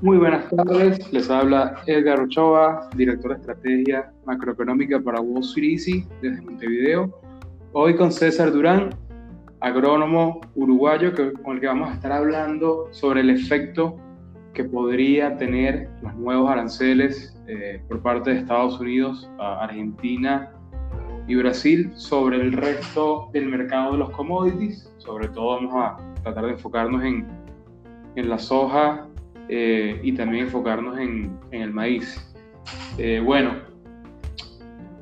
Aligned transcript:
Muy 0.00 0.16
buenas 0.16 0.48
tardes, 0.48 1.12
les 1.12 1.28
habla 1.28 1.82
Edgar 1.86 2.20
Ochoa, 2.20 2.88
director 2.96 3.32
de 3.32 3.40
estrategia 3.40 4.10
macroeconómica 4.24 4.98
para 5.00 5.20
Wall 5.20 5.42
Street 5.42 5.72
Easy 5.72 6.06
desde 6.22 6.40
Montevideo. 6.40 7.20
Hoy 7.74 7.94
con 7.94 8.10
César 8.10 8.50
Durán, 8.52 8.88
agrónomo 9.60 10.40
uruguayo, 10.54 11.12
con 11.42 11.56
el 11.56 11.60
que 11.60 11.66
vamos 11.66 11.90
a 11.90 11.94
estar 11.94 12.12
hablando 12.12 12.88
sobre 12.90 13.20
el 13.20 13.28
efecto 13.28 14.00
que 14.58 14.64
podría 14.64 15.36
tener 15.36 15.88
los 16.02 16.16
nuevos 16.16 16.50
aranceles 16.50 17.40
eh, 17.46 17.80
por 17.86 18.02
parte 18.02 18.30
de 18.30 18.40
Estados 18.40 18.80
Unidos 18.80 19.30
a 19.38 19.62
Argentina 19.62 20.50
y 21.28 21.36
Brasil 21.36 21.92
sobre 21.94 22.40
el 22.40 22.52
resto 22.52 23.30
del 23.32 23.46
mercado 23.46 23.92
de 23.92 23.98
los 23.98 24.10
commodities. 24.10 24.92
Sobre 24.98 25.28
todo 25.28 25.60
vamos 25.60 25.74
a 25.76 25.96
tratar 26.24 26.46
de 26.46 26.50
enfocarnos 26.54 27.04
en, 27.04 27.28
en 28.16 28.28
la 28.28 28.36
soja 28.36 29.06
eh, 29.48 30.00
y 30.02 30.10
también 30.10 30.46
enfocarnos 30.46 30.98
en, 30.98 31.38
en 31.52 31.62
el 31.62 31.72
maíz. 31.72 32.34
Eh, 32.98 33.22
bueno, 33.24 33.52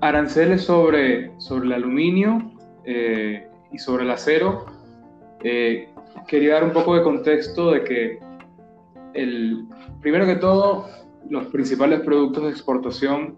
aranceles 0.03 0.65
sobre, 0.65 1.31
sobre 1.41 1.65
el 1.65 1.73
aluminio 1.73 2.53
eh, 2.85 3.49
y 3.73 3.79
sobre 3.79 4.05
el 4.05 4.11
acero. 4.11 4.67
quería 5.41 6.55
dar 6.57 6.65
un 6.65 6.73
poco 6.73 6.95
de 6.95 7.03
contexto 7.03 7.71
de 7.71 7.85
que, 7.85 8.26
primero 10.01 10.27
que 10.27 10.37
todo, 10.37 10.89
los 11.31 11.47
principales 11.47 12.01
productos 12.01 12.45
de 12.45 12.51
exportación 12.51 13.37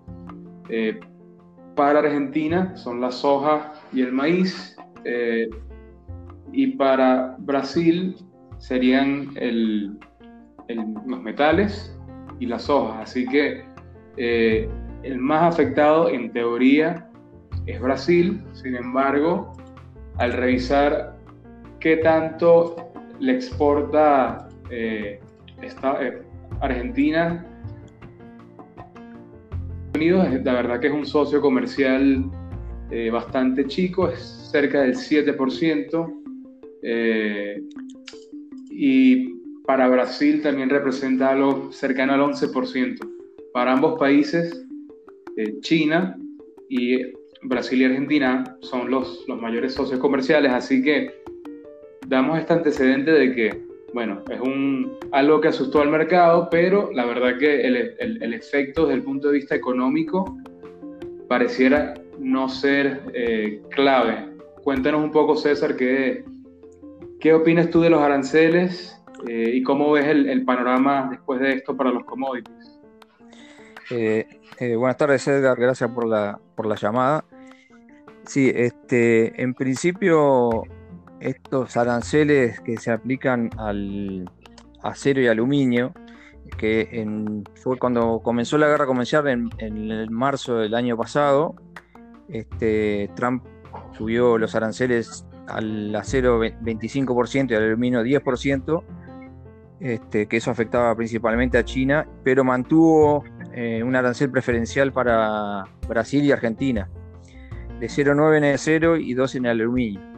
para 1.74 2.00
Argentina 2.00 2.76
son 2.76 3.00
la 3.00 3.10
soja 3.10 3.72
y 3.92 4.02
el 4.02 4.12
maíz. 4.12 4.76
y 6.52 6.66
para 6.76 7.36
Brasil 7.38 8.16
serían 8.58 9.32
los 11.06 11.22
metales 11.22 11.96
y 12.38 12.46
las 12.46 12.68
hojas. 12.68 13.10
Así 13.10 13.26
que 13.26 13.64
eh, 14.16 14.68
el 15.02 15.18
más 15.18 15.54
afectado 15.54 16.08
en 16.08 16.32
teoría 16.32 17.08
es 17.66 17.80
Brasil. 17.80 18.42
Sin 18.52 18.76
embargo, 18.76 19.52
al 20.16 20.32
revisar 20.32 21.16
qué 21.80 21.98
tanto 21.98 22.76
le 23.20 23.34
exporta 23.34 24.48
eh, 24.70 25.20
esta, 25.62 26.04
eh, 26.04 26.22
Argentina, 26.60 27.44
Unidos, 29.94 30.28
la 30.44 30.52
verdad 30.52 30.80
que 30.80 30.86
es 30.86 30.92
un 30.92 31.06
socio 31.06 31.40
comercial 31.40 32.30
bastante 33.12 33.66
chico, 33.66 34.08
es 34.08 34.20
cerca 34.50 34.82
del 34.82 34.94
7%. 34.94 36.14
y 38.70 39.38
para 39.68 39.86
Brasil 39.86 40.40
también 40.40 40.70
representa 40.70 41.28
algo 41.28 41.70
cercano 41.72 42.14
al 42.14 42.20
11%. 42.20 43.06
Para 43.52 43.74
ambos 43.74 43.98
países, 43.98 44.64
eh, 45.36 45.60
China 45.60 46.18
y 46.70 47.02
Brasil 47.42 47.82
y 47.82 47.84
Argentina 47.84 48.56
son 48.62 48.90
los, 48.90 49.28
los 49.28 49.38
mayores 49.38 49.74
socios 49.74 50.00
comerciales, 50.00 50.52
así 50.52 50.82
que 50.82 51.22
damos 52.06 52.38
este 52.38 52.54
antecedente 52.54 53.10
de 53.10 53.34
que, 53.34 53.67
bueno, 53.94 54.22
es 54.30 54.40
un, 54.40 54.98
algo 55.12 55.40
que 55.40 55.48
asustó 55.48 55.80
al 55.80 55.88
mercado, 55.88 56.48
pero 56.50 56.90
la 56.92 57.04
verdad 57.04 57.38
que 57.38 57.66
el, 57.66 57.76
el, 57.98 58.34
efecto 58.34 58.82
desde 58.82 58.94
el 58.94 59.02
punto 59.02 59.28
de 59.28 59.34
vista 59.34 59.54
económico 59.54 60.36
pareciera 61.28 61.94
no 62.18 62.48
ser 62.48 63.02
eh, 63.14 63.62
clave. 63.70 64.28
Cuéntanos 64.62 65.02
un 65.02 65.10
poco, 65.10 65.36
César, 65.36 65.76
¿qué, 65.76 66.24
¿qué 67.20 67.32
opinas 67.32 67.70
tú 67.70 67.80
de 67.80 67.90
los 67.90 68.02
aranceles 68.02 68.98
eh, 69.26 69.50
¿Y 69.54 69.62
cómo 69.62 69.90
ves 69.92 70.06
el, 70.06 70.44
panorama 70.44 71.08
después 71.10 71.40
de 71.40 71.54
esto 71.54 71.76
para 71.76 71.90
los 71.90 72.04
commodities? 72.04 72.78
Eh, 73.90 74.26
buenas 74.76 74.96
tardes, 74.96 75.26
Edgar. 75.26 75.58
Gracias 75.58 75.90
por 75.90 76.06
la, 76.06 76.38
por 76.54 76.66
la 76.66 76.76
llamada. 76.76 77.24
Sí, 78.24 78.52
este, 78.54 79.40
en 79.42 79.54
principio, 79.54 80.62
estos 81.20 81.76
aranceles 81.76 82.60
que 82.60 82.76
se 82.76 82.90
aplican 82.90 83.50
al 83.58 84.30
acero 84.82 85.20
y 85.20 85.26
aluminio, 85.26 85.92
que 86.56 87.04
fue 87.56 87.78
cuando 87.78 88.20
comenzó 88.20 88.56
la 88.58 88.68
guerra 88.68 88.86
comercial 88.86 89.28
en, 89.28 89.50
en 89.58 90.12
marzo 90.12 90.56
del 90.58 90.74
año 90.74 90.96
pasado, 90.96 91.54
este, 92.28 93.10
Trump 93.14 93.44
subió 93.96 94.38
los 94.38 94.54
aranceles 94.54 95.26
al 95.48 95.94
acero 95.94 96.40
25% 96.40 97.50
y 97.50 97.54
al 97.54 97.62
aluminio 97.64 98.02
10%, 98.02 98.82
este, 99.80 100.26
que 100.26 100.36
eso 100.36 100.50
afectaba 100.50 100.94
principalmente 100.94 101.56
a 101.58 101.64
China, 101.64 102.06
pero 102.24 102.44
mantuvo 102.44 103.24
eh, 103.52 103.82
un 103.82 103.96
arancel 103.96 104.30
preferencial 104.30 104.92
para 104.92 105.64
Brasil 105.88 106.24
y 106.24 106.32
Argentina, 106.32 106.90
de 107.80 107.86
0,9 107.86 108.36
en 108.36 108.44
el 108.44 108.54
acero 108.54 108.96
y 108.96 109.14
2 109.14 109.36
en 109.36 109.46
el 109.46 109.50
aluminio. 109.52 110.17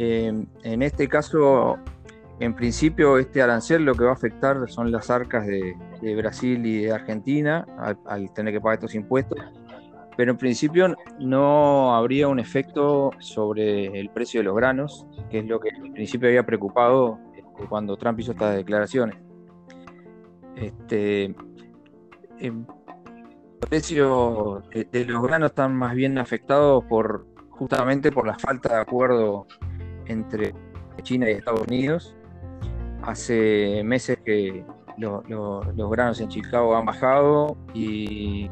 Em, 0.00 0.46
en 0.62 0.82
este 0.82 1.08
caso, 1.08 1.76
en 2.38 2.54
principio, 2.54 3.18
este 3.18 3.42
arancel 3.42 3.84
lo 3.84 3.96
que 3.96 4.04
va 4.04 4.10
a 4.10 4.14
afectar 4.14 4.70
son 4.70 4.92
las 4.92 5.10
arcas 5.10 5.44
de, 5.44 5.74
Brasil 6.16 6.64
y 6.64 6.84
de 6.84 6.92
Argentina 6.92 7.66
al, 8.06 8.32
tener 8.32 8.54
que 8.54 8.60
pagar 8.60 8.78
estos 8.78 8.94
impuestos, 8.94 9.36
pero 10.16 10.30
en 10.30 10.38
principio 10.38 10.94
no 11.18 11.96
habría 11.96 12.28
un 12.28 12.38
efecto 12.38 13.10
sobre 13.18 13.86
el 13.98 14.10
precio 14.10 14.38
de 14.38 14.44
los 14.44 14.54
granos, 14.54 15.04
que 15.28 15.40
es 15.40 15.46
lo 15.46 15.58
que 15.58 15.70
en 15.70 15.92
principio 15.92 16.28
había 16.28 16.46
preocupado 16.46 17.18
cuando 17.68 17.96
Trump 17.96 18.20
hizo 18.20 18.30
estas 18.30 18.54
declaraciones. 18.54 19.16
Este, 20.54 21.34
em, 22.38 22.64
los 23.60 23.68
precios 23.68 24.62
de, 24.70 25.04
los 25.06 25.22
granos 25.22 25.50
están 25.50 25.74
más 25.74 25.94
bien 25.94 26.18
afectados 26.18 26.84
por 26.84 27.26
justamente 27.50 28.12
por 28.12 28.28
la 28.28 28.38
falta 28.38 28.76
de 28.76 28.80
acuerdo 28.80 29.48
entre 30.08 30.54
China 31.02 31.28
y 31.30 31.34
Estados 31.34 31.62
Unidos. 31.62 32.16
Hace 33.02 33.82
meses 33.84 34.18
que 34.24 34.64
los 34.96 35.90
granos 35.90 36.20
en 36.20 36.28
Chicago 36.28 36.76
han 36.76 36.84
bajado 36.84 37.56
y 37.72 38.50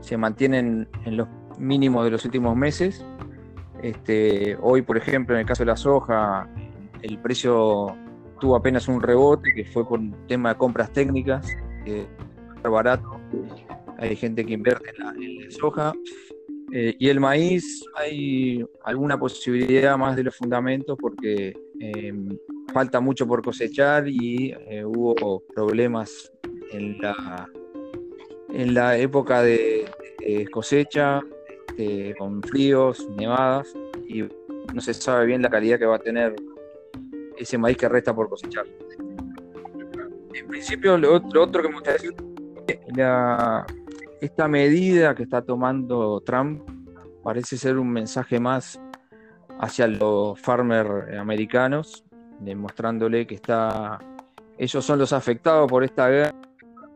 se 0.00 0.16
mantienen 0.16 0.88
en 1.04 1.16
los 1.16 1.28
mínimos 1.58 2.04
de 2.04 2.10
los 2.10 2.24
últimos 2.24 2.56
meses. 2.56 3.04
Este, 3.82 4.58
hoy, 4.60 4.82
por 4.82 4.96
ejemplo, 4.96 5.34
en 5.34 5.40
el 5.40 5.46
caso 5.46 5.62
de 5.62 5.68
la 5.68 5.76
soja, 5.76 6.48
el 7.02 7.18
precio 7.18 7.96
tuvo 8.40 8.56
apenas 8.56 8.88
un 8.88 9.00
rebote 9.00 9.52
que 9.54 9.64
fue 9.64 9.86
por 9.86 9.98
un 9.98 10.14
tema 10.26 10.50
de 10.50 10.58
compras 10.58 10.92
técnicas, 10.92 11.46
que 11.84 12.02
es 12.02 12.70
barato. 12.70 13.20
Hay 13.98 14.16
gente 14.16 14.44
que 14.44 14.54
invierte 14.54 14.90
en 14.90 15.04
la, 15.04 15.50
soja. 15.50 15.92
Eh, 16.72 16.94
y 16.98 17.08
el 17.08 17.18
maíz, 17.18 17.84
hay 17.96 18.64
alguna 18.84 19.18
posibilidad 19.18 19.96
más 19.96 20.14
de 20.14 20.24
los 20.24 20.36
fundamentos 20.36 20.96
porque 21.00 21.52
em, 21.80 22.28
falta 22.72 23.00
mucho 23.00 23.26
por 23.26 23.42
cosechar 23.42 24.06
y 24.06 24.54
eh, 24.68 24.84
hubo 24.84 25.42
problemas 25.54 26.32
en 26.70 26.98
la, 26.98 27.48
en 28.52 28.74
la 28.74 28.96
época 28.96 29.42
de, 29.42 29.90
cosecha, 30.52 31.20
este, 31.66 32.14
con 32.16 32.40
fríos, 32.42 33.08
nevadas, 33.16 33.74
y 34.06 34.22
no 34.72 34.80
se 34.80 34.94
sabe 34.94 35.26
bien 35.26 35.42
la 35.42 35.50
calidad 35.50 35.78
que 35.78 35.86
va 35.86 35.96
a 35.96 36.00
tener 36.00 36.36
ese 37.36 37.58
maíz 37.58 37.76
que 37.76 37.88
resta 37.88 38.14
por 38.14 38.28
cosechar. 38.28 38.66
En 40.34 40.46
principio, 40.46 40.96
lo 40.96 41.14
otro, 41.14 41.62
que 41.62 41.68
me 41.68 41.74
gustaría 41.74 42.00
decir, 42.00 42.14
la, 42.94 43.66
esta 44.20 44.48
medida 44.48 45.14
que 45.14 45.22
está 45.22 45.42
tomando 45.42 46.20
Trump 46.20 46.62
parece 47.22 47.56
ser 47.56 47.78
un 47.78 47.90
mensaje 47.90 48.38
más 48.38 48.80
hacia 49.58 49.86
los 49.86 50.40
farmers 50.40 51.16
americanos, 51.18 52.04
demostrándole 52.38 53.26
que 53.26 53.34
está, 53.34 53.98
ellos 54.58 54.84
son 54.84 54.98
los 54.98 55.12
afectados 55.12 55.70
por 55.70 55.84
esta 55.84 56.08
guerra 56.08 56.34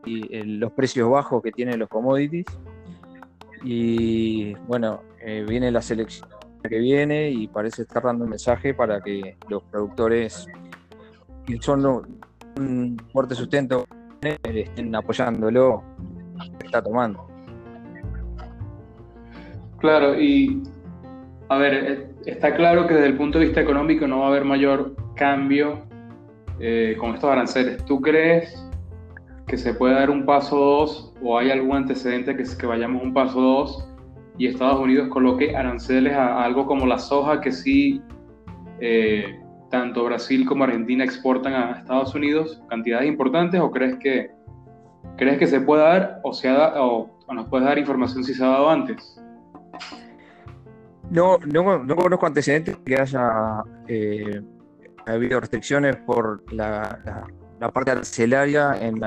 y 0.06 0.42
los 0.42 0.72
precios 0.72 1.10
bajos 1.10 1.42
que 1.42 1.52
tienen 1.52 1.78
los 1.78 1.88
commodities. 1.88 2.46
Y 3.62 4.54
bueno, 4.66 5.00
eh, 5.20 5.44
viene 5.48 5.70
la 5.70 5.80
selección 5.80 6.28
que 6.62 6.78
viene 6.78 7.30
y 7.30 7.48
parece 7.48 7.82
estar 7.82 8.02
dando 8.02 8.24
un 8.24 8.30
mensaje 8.30 8.72
para 8.72 9.00
que 9.00 9.36
los 9.48 9.62
productores 9.64 10.46
que 11.46 11.60
son 11.60 11.84
un 12.56 12.96
fuerte 13.12 13.34
sustento 13.34 13.86
estén 14.22 14.94
apoyándolo 14.94 15.82
está 16.64 16.82
tomando. 16.82 17.26
Claro, 19.78 20.18
y 20.20 20.62
a 21.48 21.58
ver, 21.58 21.74
eh, 21.74 22.14
está 22.26 22.54
claro 22.54 22.86
que 22.86 22.94
desde 22.94 23.08
el 23.08 23.16
punto 23.16 23.38
de 23.38 23.46
vista 23.46 23.60
económico 23.60 24.06
no 24.06 24.20
va 24.20 24.26
a 24.26 24.28
haber 24.28 24.44
mayor 24.44 24.96
cambio 25.14 25.82
eh, 26.58 26.96
con 26.98 27.14
estos 27.14 27.30
aranceles. 27.30 27.84
¿Tú 27.84 28.00
crees 28.00 28.66
que 29.46 29.56
se 29.58 29.74
puede 29.74 29.94
dar 29.94 30.10
un 30.10 30.24
paso 30.24 30.56
2 30.56 31.14
o 31.22 31.38
hay 31.38 31.50
algún 31.50 31.76
antecedente 31.76 32.34
que, 32.36 32.66
vayamos 32.66 33.02
un 33.02 33.12
paso 33.12 33.40
2 33.40 33.88
y 34.38 34.46
Estados 34.46 34.80
Unidos 34.80 35.08
coloque 35.08 35.54
aranceles 35.54 36.14
a, 36.14 36.42
algo 36.42 36.66
como 36.66 36.86
la 36.86 36.98
soja 36.98 37.40
que 37.40 37.52
sí 37.52 38.00
eh, 38.80 39.38
tanto 39.70 40.04
Brasil 40.04 40.46
como 40.46 40.64
Argentina 40.64 41.04
exportan 41.04 41.52
a 41.52 41.72
Estados 41.72 42.14
Unidos 42.14 42.62
cantidades 42.68 43.06
importantes 43.06 43.60
o 43.60 43.70
crees 43.70 43.96
que 43.96 44.30
crees 45.16 45.38
que 45.38 45.46
se 45.46 45.60
puede 45.60 45.82
dar 45.82 46.20
o, 46.22 46.32
se 46.32 46.48
ha, 46.48 46.82
o, 46.82 47.10
nos 47.32 47.48
puedes 47.48 47.66
dar 47.66 47.78
información 47.78 48.24
si 48.24 48.34
se 48.34 48.44
ha 48.44 48.48
dado 48.48 48.70
antes? 48.70 49.20
No, 51.10 51.38
no, 51.38 51.84
no 51.84 51.96
conozco 51.96 52.26
antecedentes 52.26 52.76
que 52.84 53.00
haya 53.00 53.62
eh, 53.88 54.42
habido 55.06 55.40
restricciones 55.40 55.96
por 55.96 56.42
la, 56.52 56.98
parte 57.72 57.92
arancelaria 57.92 58.76
en 58.80 59.00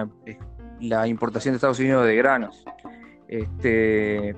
la, 0.80 1.08
importación 1.08 1.54
de 1.54 1.58
Estados 1.58 1.80
Unidos 1.80 2.06
de 2.06 2.16
granos. 2.16 2.64
Este, 3.28 4.36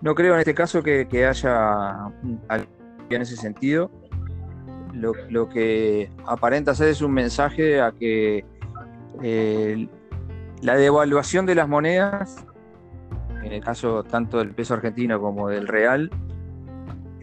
no 0.00 0.14
creo 0.14 0.34
en 0.34 0.40
este 0.40 0.54
caso 0.54 0.82
que, 0.82 1.08
que 1.08 1.26
haya 1.26 2.10
en 3.10 3.22
ese 3.22 3.36
sentido. 3.36 3.90
Lo, 4.92 5.12
lo, 5.30 5.48
que 5.48 6.10
aparenta 6.26 6.74
ser 6.74 6.88
es 6.88 7.02
un 7.02 7.12
mensaje 7.12 7.80
a 7.80 7.92
que 7.92 8.44
eh, 9.22 9.88
la 10.62 10.76
devaluación 10.76 11.46
de 11.46 11.54
las 11.54 11.68
monedas, 11.68 12.44
en 13.42 13.52
el 13.52 13.62
caso 13.62 14.02
tanto 14.04 14.38
del 14.38 14.54
peso 14.54 14.74
argentino 14.74 15.20
como 15.20 15.48
del 15.48 15.68
real, 15.68 16.10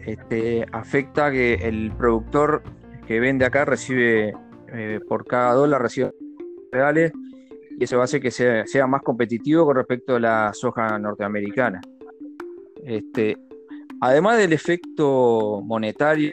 este, 0.04 0.64
afecta 0.72 1.30
que 1.30 1.54
el 1.54 1.92
productor 1.92 2.62
que 3.06 3.20
vende 3.20 3.44
acá 3.44 3.64
recibe 3.64 4.34
eh, 4.72 5.00
por 5.08 5.26
cada 5.26 5.52
dólar 5.52 5.82
recibe 5.82 6.12
reales 6.72 7.12
y 7.78 7.84
eso 7.84 8.00
hace 8.00 8.20
que 8.20 8.30
sea, 8.30 8.86
más 8.86 9.02
competitivo 9.02 9.66
con 9.66 9.76
respecto 9.76 10.16
a 10.16 10.20
la 10.20 10.50
soja 10.54 10.98
norteamericana. 10.98 11.80
Este, 12.84 13.36
además 14.00 14.38
del 14.38 14.52
efecto 14.52 15.60
monetario 15.62 16.32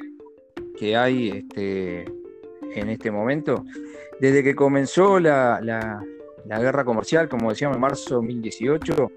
que 0.77 0.95
hay 0.95 1.29
este, 1.29 2.05
en 2.75 2.89
este 2.89 3.11
momento, 3.11 3.65
desde 4.21 4.44
que 4.44 4.55
comenzó 4.55 5.19
la 5.19 6.01
guerra 6.45 6.83
comercial, 6.83 7.29
como 7.29 7.49
decíamos, 7.49 7.77
en 7.77 7.81
marzo 7.81 8.09
de 8.09 8.15
2018, 8.15 9.11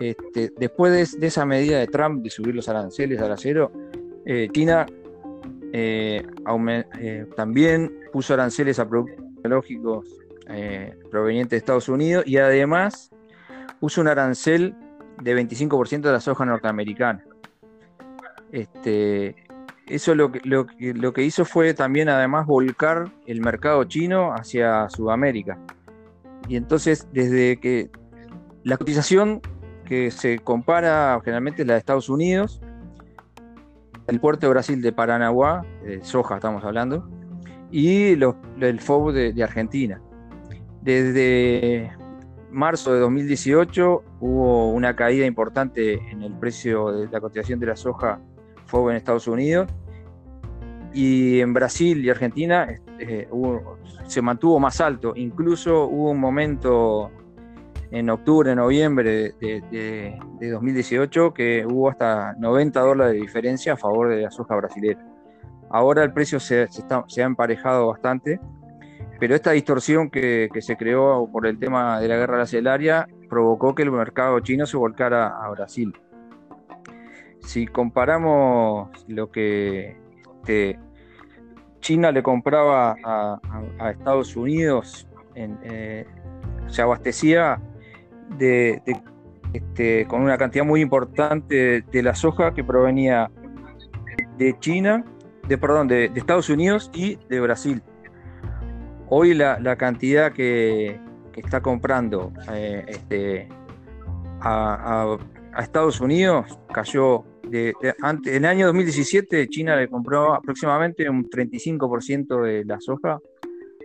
este, 0.00 0.50
después 0.58 1.12
de, 1.18 1.26
esa 1.26 1.44
medida 1.44 1.78
de 1.78 1.86
Trump 1.86 2.22
de 2.22 2.30
subir 2.30 2.54
los 2.54 2.68
aranceles 2.68 3.20
al 3.20 3.32
acero, 3.32 3.70
eh, 4.24 4.48
China 4.50 4.86
eh, 5.72 6.26
eh, 6.98 7.26
también 7.36 8.00
puso 8.12 8.34
aranceles 8.34 8.78
a 8.78 8.88
productos 8.88 9.24
tecnológicos 9.36 10.06
provenientes 11.10 11.50
de 11.50 11.56
Estados 11.58 11.88
Unidos 11.88 12.24
y 12.26 12.38
además 12.38 13.10
puso 13.78 14.00
un 14.00 14.08
arancel 14.08 14.74
de 15.22 15.36
25% 15.36 16.00
de 16.00 16.12
la 16.12 16.20
soja 16.20 16.44
norteamericana. 16.44 17.24
Este, 18.50 19.36
eso 19.86 20.14
lo 20.16 20.32
lo, 20.42 20.66
lo 20.78 21.12
que 21.12 21.22
hizo 21.22 21.44
fue 21.44 21.72
también 21.72 22.08
además 22.08 22.46
volcar 22.46 23.12
el 23.26 23.40
mercado 23.40 23.84
chino 23.84 24.32
hacia 24.32 24.88
Sudamérica. 24.90 25.56
Y 26.50 26.56
entonces, 26.56 27.06
desde 27.12 27.60
que 27.60 27.90
la 28.64 28.76
cotización 28.76 29.40
que 29.84 30.10
se 30.10 30.40
compara 30.40 31.20
generalmente 31.22 31.62
es 31.62 31.68
la 31.68 31.74
de 31.74 31.78
Estados 31.78 32.08
Unidos, 32.08 32.60
el 34.08 34.18
puerto 34.18 34.48
de 34.48 34.50
Brasil 34.50 34.82
de 34.82 34.92
Paranaguá, 34.92 35.64
de 35.84 36.02
soja 36.02 36.34
estamos 36.34 36.64
hablando, 36.64 37.08
y 37.70 38.14
el 38.14 38.80
FOB 38.80 39.12
de, 39.12 39.44
Argentina. 39.44 40.02
Desde 40.82 41.92
marzo 42.50 42.94
de 42.94 42.98
2018 42.98 44.02
hubo 44.18 44.72
una 44.72 44.96
caída 44.96 45.26
importante 45.26 46.00
en 46.10 46.24
el 46.24 46.36
precio 46.36 46.90
de 46.90 47.08
la 47.12 47.20
cotización 47.20 47.60
de 47.60 47.66
la 47.66 47.76
soja 47.76 48.20
FOB 48.66 48.90
en 48.90 48.96
Estados 48.96 49.28
Unidos 49.28 49.70
y 50.92 51.38
en 51.38 51.54
Brasil 51.54 52.04
y 52.04 52.10
Argentina 52.10 52.66
eh, 53.00 53.28
se 54.06 54.22
mantuvo 54.22 54.60
más 54.60 54.80
alto. 54.80 55.12
Incluso 55.16 55.86
hubo 55.86 56.10
un 56.10 56.20
momento 56.20 57.10
en 57.90 58.10
octubre, 58.10 58.54
noviembre 58.54 59.34
de, 59.40 60.18
2018 60.40 61.34
que 61.34 61.66
hubo 61.66 61.90
hasta 61.90 62.34
90 62.34 62.80
dólares 62.80 63.14
de 63.14 63.20
diferencia 63.20 63.72
a 63.72 63.76
favor 63.76 64.10
de 64.10 64.22
la 64.22 64.30
soja 64.30 64.54
brasileña. 64.54 65.04
Ahora 65.70 66.02
el 66.04 66.12
precio 66.12 66.40
se, 66.40 66.68
ha 66.92 67.24
emparejado 67.24 67.88
bastante, 67.88 68.40
pero 69.18 69.34
esta 69.34 69.52
distorsión 69.52 70.10
que, 70.10 70.48
se 70.60 70.76
creó 70.76 71.28
por 71.30 71.46
el 71.46 71.58
tema 71.58 72.00
de 72.00 72.08
la 72.08 72.16
guerra 72.16 72.34
arancelaria 72.34 73.08
provocó 73.28 73.74
que 73.74 73.82
el 73.82 73.90
mercado 73.90 74.38
chino 74.40 74.66
se 74.66 74.76
volcara 74.76 75.28
a 75.28 75.48
Brasil. 75.50 75.92
Si 77.40 77.66
comparamos 77.66 78.90
lo 79.08 79.30
que 79.30 79.96
este, 80.40 80.78
China 81.80 82.12
le 82.12 82.22
compraba 82.22 82.96
a, 83.02 83.90
Estados 83.90 84.36
Unidos, 84.36 85.08
eh, 85.34 86.04
se 86.68 86.82
abastecía 86.82 87.60
de, 88.38 88.82
este, 89.52 90.06
con 90.06 90.22
una 90.22 90.38
cantidad 90.38 90.64
muy 90.64 90.80
importante 90.80 91.82
de, 91.82 92.02
la 92.02 92.14
soja 92.14 92.54
que 92.54 92.62
provenía 92.62 93.30
de 94.36 94.56
China, 94.60 95.04
de, 95.48 95.58
perdón, 95.58 95.88
de, 95.88 96.12
Estados 96.14 96.48
Unidos 96.48 96.90
y 96.94 97.16
de 97.28 97.40
Brasil. 97.40 97.82
Hoy 99.08 99.34
la, 99.34 99.76
cantidad 99.76 100.32
que, 100.32 101.00
está 101.34 101.62
comprando 101.62 102.32
eh, 102.52 102.84
este, 102.86 103.48
a, 104.42 105.16
a 105.54 105.62
Estados 105.62 106.00
Unidos 106.00 106.58
cayó 106.72 107.24
en 107.52 108.24
el 108.24 108.44
año 108.44 108.66
2017 108.66 109.48
China 109.48 109.76
le 109.76 109.88
compró 109.88 110.34
aproximadamente 110.34 111.08
un 111.08 111.28
35% 111.28 112.42
de 112.42 112.64
la 112.64 112.80
soja 112.80 113.20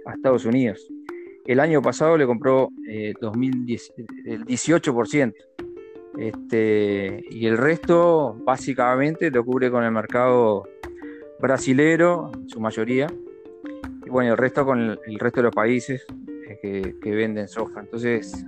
a 0.06 0.14
Estados 0.14 0.46
Unidos. 0.46 0.88
El 1.46 1.60
año 1.60 1.82
pasado 1.82 2.18
le 2.18 2.26
compró 2.26 2.70
eh, 2.88 3.14
el 4.26 4.46
18%. 4.46 5.34
Este, 6.18 7.24
y 7.30 7.46
el 7.46 7.58
resto 7.58 8.38
básicamente 8.46 9.30
lo 9.30 9.44
cubre 9.44 9.70
con 9.70 9.84
el 9.84 9.92
mercado 9.92 10.64
brasilero, 11.40 12.32
su 12.48 12.60
mayoría. 12.60 13.08
Y 14.06 14.10
bueno, 14.10 14.32
el 14.32 14.38
resto 14.38 14.66
con 14.66 14.98
el, 15.06 15.20
resto 15.20 15.42
de 15.42 15.44
los 15.44 15.54
países 15.54 16.06
eh, 16.64 16.96
que, 17.02 17.12
venden 17.12 17.48
soja. 17.48 17.82
Entonces, 17.82 18.46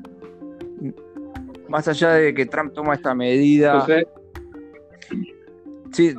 más 1.68 1.88
allá 1.88 2.14
de 2.14 2.34
que 2.34 2.46
Trump 2.46 2.74
toma 2.74 2.96
esta 2.96 3.14
medida... 3.14 3.86
Sí, 5.92 6.14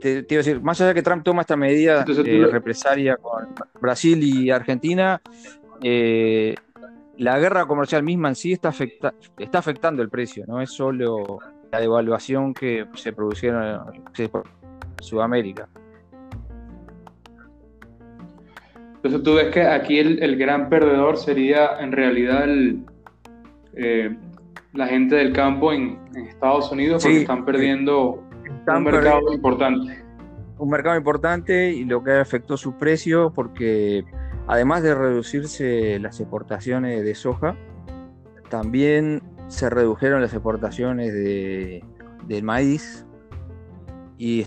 te, 0.00 0.26
iba 0.28 0.40
a 0.40 0.44
decir, 0.44 0.60
más 0.60 0.80
allá 0.80 0.88
de 0.88 0.94
que 0.94 1.02
Trump 1.02 1.24
toma 1.24 1.42
esta 1.42 1.56
medida 1.56 2.04
de 2.04 2.46
represalia 2.46 3.16
con 3.16 3.48
Brasil 3.80 4.22
y 4.22 4.50
Argentina, 4.50 5.20
eh, 5.82 6.54
la 7.16 7.38
guerra 7.38 7.66
comercial 7.66 8.02
misma 8.02 8.28
en 8.28 8.34
sí 8.34 8.52
está, 8.52 8.72
está 9.38 9.58
afectando 9.58 10.02
el 10.02 10.08
precio, 10.08 10.44
no 10.46 10.60
es 10.60 10.70
solo 10.70 11.38
la 11.70 11.80
devaluación 11.80 12.54
que 12.54 12.86
se 12.94 13.12
produjeron 13.12 13.92
en 14.16 14.30
Sudamérica. 15.00 15.68
Entonces 18.96 19.22
tú 19.22 19.34
ves 19.34 19.52
que 19.52 19.62
aquí 19.62 19.98
el, 19.98 20.36
gran 20.36 20.68
perdedor 20.68 21.18
sería 21.18 21.78
en 21.78 21.92
realidad 21.92 22.46
eh, 23.74 24.16
la 24.78 24.86
gente 24.86 25.16
del 25.16 25.32
campo 25.32 25.72
en, 25.72 25.98
Estados 26.14 26.70
Unidos 26.70 27.02
porque 27.02 27.20
están 27.22 27.44
perdiendo 27.44 28.22
un 28.66 28.84
mercado 28.84 29.32
importante. 29.32 30.04
Un 30.56 30.70
mercado 30.70 30.96
importante 30.96 31.72
y 31.72 31.84
lo 31.84 32.02
que 32.02 32.12
afectó 32.12 32.56
su 32.56 32.76
precio 32.78 33.32
porque 33.34 34.04
además 34.46 34.84
de 34.84 34.94
reducirse 34.94 35.98
las 35.98 36.20
exportaciones 36.20 37.04
de 37.04 37.14
soja, 37.16 37.56
también 38.50 39.20
se 39.48 39.68
redujeron 39.68 40.22
las 40.22 40.32
exportaciones 40.32 41.12
de, 41.12 41.82
maíz 42.42 43.04
y 44.16 44.46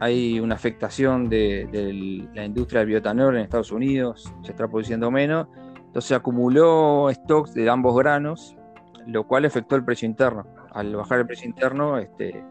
hay 0.00 0.38
una 0.38 0.54
afectación 0.54 1.30
de, 1.30 2.28
la 2.34 2.44
industria 2.44 2.80
del 2.80 2.88
biotanol 2.88 3.36
en 3.36 3.42
Estados 3.42 3.72
Unidos, 3.72 4.32
se 4.42 4.52
está 4.52 4.68
produciendo 4.68 5.10
menos, 5.10 5.48
entonces 5.76 6.08
se 6.08 6.14
acumuló 6.14 7.08
stocks 7.10 7.54
de 7.54 7.70
ambos 7.70 7.96
granos, 7.96 8.56
lo 9.06 9.26
cual 9.26 9.44
afectó 9.44 9.76
el 9.76 9.84
precio 9.84 10.06
interno. 10.06 10.46
Al 10.72 10.94
bajar 10.96 11.20
el 11.20 11.26
precio 11.26 11.48
interno, 11.48 11.98
este, 11.98 12.44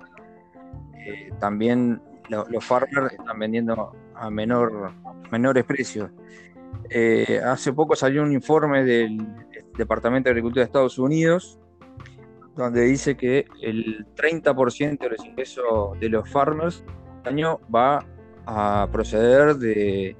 eh, 1.05 1.31
también 1.39 2.01
los 2.29 2.63
farmers 2.63 3.13
están 3.13 3.39
vendiendo 3.39 3.93
a 4.15 4.29
menor, 4.29 4.91
menores 5.31 5.63
precios. 5.65 6.11
Eh, 6.89 7.41
hace 7.43 7.73
poco 7.73 7.95
salió 7.95 8.23
un 8.23 8.31
informe 8.31 8.83
del 8.83 9.17
Departamento 9.77 10.27
de 10.27 10.31
Agricultura 10.31 10.61
de 10.61 10.65
Estados 10.65 10.97
Unidos 10.97 11.59
donde 12.55 12.81
dice 12.83 13.15
que 13.15 13.45
el 13.61 14.05
30% 14.15 14.99
de 14.99 15.09
los 15.09 15.25
ingresos 15.25 15.99
de 15.99 16.09
los 16.09 16.29
farmers 16.29 16.83
este 17.17 17.29
año 17.29 17.59
va 17.73 18.05
a 18.45 18.87
proceder 18.91 19.55
de, 19.55 20.15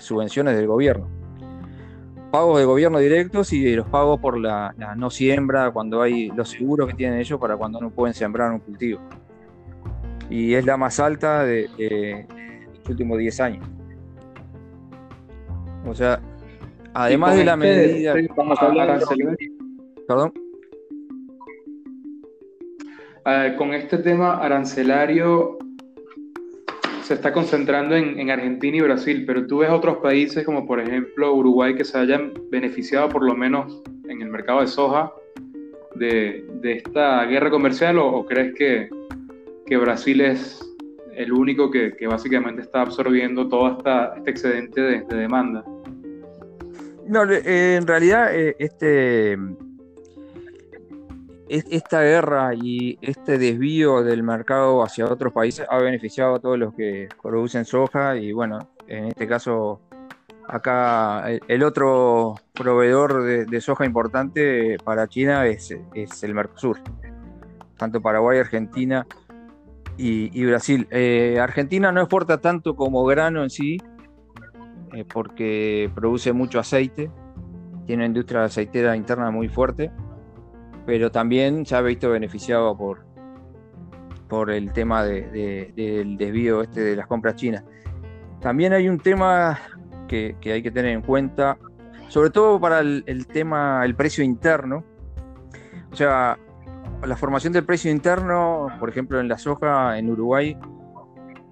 subvenciones 0.00 0.56
del 0.56 0.66
gobierno. 0.66 1.08
Pagos 2.32 2.58
de 2.58 2.64
gobierno 2.64 2.98
directos 2.98 3.52
y 3.52 3.76
los 3.76 3.86
pagos 3.86 4.18
por 4.18 4.38
la, 4.38 4.74
no 4.96 5.10
siembra, 5.10 5.70
cuando 5.70 6.00
hay 6.00 6.28
los 6.28 6.48
seguros 6.48 6.88
que 6.88 6.94
tienen 6.94 7.20
ellos 7.20 7.38
para 7.38 7.56
cuando 7.58 7.78
no 7.78 7.90
pueden 7.90 8.14
sembrar 8.14 8.50
un 8.50 8.58
cultivo. 8.58 9.00
Y 10.30 10.54
es 10.54 10.64
la 10.64 10.78
más 10.78 10.98
alta 10.98 11.44
de, 11.44 12.26
los 12.78 12.88
últimos 12.88 13.18
10 13.18 13.40
años. 13.40 13.66
O 15.86 15.94
sea, 15.94 16.20
además 16.94 17.36
de 17.36 17.44
la 17.44 17.56
medida... 17.56 18.18
Estamos 18.18 18.58
hablando, 18.60 19.06
Perdón. 20.08 20.32
Ah, 23.26 23.54
con 23.58 23.74
este 23.74 23.98
tema 23.98 24.38
arancelario 24.38 25.58
se 27.12 27.16
está 27.16 27.30
concentrando 27.30 27.94
en, 27.94 28.30
Argentina 28.30 28.78
y 28.78 28.80
Brasil, 28.80 29.24
pero 29.26 29.46
tú 29.46 29.58
ves 29.58 29.68
otros 29.68 29.98
países 29.98 30.46
como 30.46 30.66
por 30.66 30.80
ejemplo 30.80 31.34
Uruguay 31.34 31.74
que 31.74 31.84
se 31.84 31.98
hayan 31.98 32.32
beneficiado 32.50 33.10
por 33.10 33.22
lo 33.22 33.36
menos 33.36 33.82
en 34.08 34.22
el 34.22 34.30
mercado 34.30 34.62
de 34.62 34.66
soja 34.66 35.12
de, 35.94 36.42
esta 36.62 37.26
guerra 37.26 37.50
comercial 37.50 37.98
o, 37.98 38.24
crees 38.24 38.54
que, 38.54 38.88
Brasil 39.76 40.22
es 40.22 40.66
el 41.14 41.34
único 41.34 41.70
que, 41.70 41.94
básicamente 42.06 42.62
está 42.62 42.80
absorbiendo 42.80 43.46
todo 43.46 43.76
este 43.76 44.30
excedente 44.30 44.80
de, 44.80 45.04
demanda? 45.14 45.62
No, 47.06 47.30
en 47.30 47.86
realidad 47.86 48.34
eh, 48.34 48.56
este 48.58 49.36
esta 51.52 52.00
guerra 52.00 52.54
y 52.54 52.98
este 53.02 53.36
desvío 53.36 54.02
del 54.02 54.22
mercado 54.22 54.82
hacia 54.82 55.04
otros 55.04 55.34
países 55.34 55.66
ha 55.68 55.76
beneficiado 55.78 56.36
a 56.36 56.40
todos 56.40 56.58
los 56.58 56.72
que 56.74 57.10
producen 57.22 57.66
soja 57.66 58.16
y 58.16 58.32
bueno, 58.32 58.70
en 58.86 59.08
este 59.08 59.28
caso 59.28 59.80
acá 60.48 61.28
el, 61.28 61.62
otro 61.62 62.36
proveedor 62.54 63.24
de, 63.24 63.60
soja 63.60 63.84
importante 63.84 64.78
para 64.82 65.06
China 65.08 65.46
es, 65.46 65.70
el 66.22 66.34
Mercosur, 66.34 66.78
tanto 67.76 68.00
Paraguay, 68.00 68.38
Argentina 68.38 69.06
y, 69.98 70.44
Brasil. 70.46 70.88
Eh, 70.90 71.38
Argentina 71.38 71.92
no 71.92 72.00
exporta 72.00 72.40
tanto 72.40 72.74
como 72.74 73.04
grano 73.04 73.42
en 73.42 73.50
sí, 73.50 73.76
eh, 74.94 75.04
porque 75.04 75.90
produce 75.94 76.32
mucho 76.32 76.58
aceite, 76.58 77.10
tiene 77.84 78.04
una 78.04 78.06
industria 78.06 78.44
aceitera 78.44 78.96
interna 78.96 79.30
muy 79.30 79.48
fuerte 79.48 79.90
pero 80.86 81.10
también 81.10 81.64
se 81.66 81.76
ha 81.76 81.80
visto 81.80 82.10
beneficiado 82.10 82.76
por, 82.76 83.04
por 84.28 84.50
el 84.50 84.72
tema 84.72 85.04
del 85.04 86.16
desvío 86.16 86.62
este 86.62 86.80
de 86.80 86.96
las 86.96 87.06
compras 87.06 87.36
chinas. 87.36 87.64
También 88.40 88.72
hay 88.72 88.88
un 88.88 88.98
tema 88.98 89.58
que, 90.08 90.36
hay 90.44 90.62
que 90.62 90.70
tener 90.70 90.92
en 90.92 91.02
cuenta, 91.02 91.56
sobre 92.08 92.30
todo 92.30 92.60
para 92.60 92.80
el, 92.80 93.26
tema, 93.26 93.84
el 93.84 93.94
precio 93.94 94.24
interno. 94.24 94.84
O 95.90 95.96
sea, 95.96 96.38
la 97.06 97.16
formación 97.16 97.52
del 97.52 97.64
precio 97.64 97.90
interno, 97.90 98.68
por 98.80 98.88
ejemplo, 98.88 99.20
en 99.20 99.28
la 99.28 99.38
soja 99.38 99.98
en 99.98 100.10
Uruguay, 100.10 100.56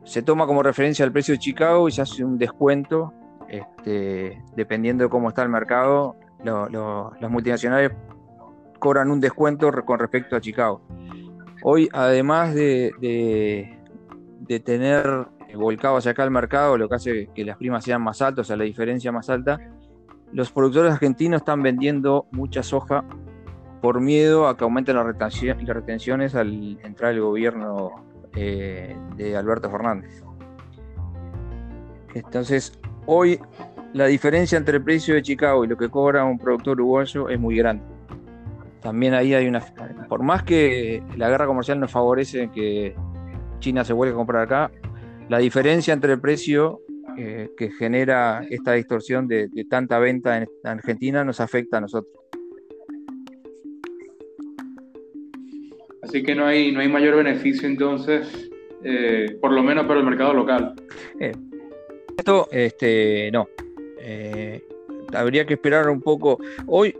se 0.04 0.22
toma 0.22 0.46
como 0.46 0.62
referencia 0.62 1.04
el 1.04 1.12
precio 1.12 1.34
de 1.34 1.38
Chicago 1.38 1.88
y 1.88 1.92
se 1.92 2.02
hace 2.02 2.25
un 2.25 2.38
descuento, 2.38 3.12
este, 3.49 4.42
dependiendo 4.56 5.04
de 5.04 5.10
cómo 5.10 5.28
está 5.28 5.42
el 5.42 5.49
mercado. 5.49 6.16
las 6.42 7.30
multinacionales 7.30 7.92
cobran 8.80 9.10
un 9.12 9.20
descuento 9.20 9.70
con 9.84 10.00
respecto 10.00 10.34
a 10.34 10.40
Chicago. 10.40 10.80
Hoy, 11.62 11.88
además 11.92 12.54
de, 12.54 12.90
de, 13.00 14.60
tener 14.60 15.28
volcado 15.54 15.99
hacia 15.99 16.12
acá 16.12 16.25
el 16.25 16.30
mercado, 16.32 16.76
lo 16.76 16.88
que 16.88 16.94
hace 16.96 17.30
que 17.32 17.44
las 17.44 17.56
primas 17.56 17.84
sean 17.84 18.02
más 18.02 18.20
altas, 18.20 18.46
o 18.46 18.49
sea, 18.49 18.56
la 18.56 18.64
diferencia 18.64 19.12
más 19.12 19.30
alta, 19.30 19.60
los 20.32 20.50
productores 20.50 20.92
argentinos 20.92 21.42
están 21.42 21.62
vendiendo 21.62 22.26
mucha 22.32 22.62
soja 22.62 23.04
por 23.80 24.00
miedo 24.00 24.49
a 24.49 24.56
que 24.56 24.64
aumenten 24.64 24.96
las, 24.96 25.06
retenciones 25.06 26.34
al 26.34 26.78
entrar 26.82 27.12
el 27.12 27.20
gobierno 27.20 28.04
eh, 28.34 28.96
de 29.16 29.37
Alberto 29.37 29.70
Fernández. 29.70 30.22
Entonces, 32.14 32.78
hoy 33.06 33.40
la 33.92 34.06
diferencia 34.06 34.56
entre 34.56 34.78
el 34.78 34.82
precio 34.82 35.14
de 35.14 35.22
Chicago 35.22 35.64
y 35.64 35.68
lo 35.68 35.76
que 35.76 35.88
cobra 35.88 36.25
un 36.25 36.38
productor 36.38 36.80
uruguayo 36.80 37.28
es 37.28 37.38
muy 37.38 37.56
grande 37.56 38.00
también 38.80 39.14
ahí 39.14 39.34
hay 39.34 39.46
una. 39.46 39.60
Por 40.08 40.22
más 40.22 40.42
que 40.42 41.02
la 41.16 41.28
guerra 41.28 41.46
comercial 41.46 41.78
nos 41.80 41.90
favorece 41.90 42.50
que 42.52 42.94
China 43.58 43.84
se 43.84 43.92
vuelva 43.92 44.14
a 44.14 44.16
comprar 44.16 44.42
acá, 44.42 44.70
la 45.28 45.38
diferencia 45.38 45.92
entre 45.94 46.12
el 46.12 46.20
precio 46.20 46.80
eh, 47.16 47.50
que 47.56 47.70
genera 47.70 48.44
esta 48.49 48.72
distorsión 48.72 49.28
de, 49.28 49.49
tanta 49.68 49.99
venta 49.99 50.38
en 50.38 50.49
Argentina 50.64 51.25
nos 51.25 51.40
afecta 51.40 51.78
a 51.78 51.80
nosotros. 51.80 52.14
Así 56.02 56.22
que 56.22 56.34
no 56.34 56.46
hay, 56.46 56.72
no 56.72 56.80
hay 56.80 56.88
mayor 56.88 57.16
beneficio 57.16 57.68
entonces, 57.68 58.50
eh, 58.82 59.37
por 59.40 59.52
lo 59.52 59.62
menos 59.62 59.87
para 59.87 60.00
el 60.00 60.06
mercado 60.06 60.32
local. 60.32 60.75
Eh, 61.20 61.32
esto, 62.16 62.49
este, 62.50 63.30
no. 63.32 63.49
habría 65.12 65.44
que 65.44 65.54
esperar 65.54 65.88
un 65.90 66.00
poco. 66.00 66.38
Hoy 66.66 66.94